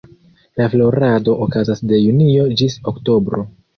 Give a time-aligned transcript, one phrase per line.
[0.61, 3.45] La florado okazas de junio ĝis oktobro.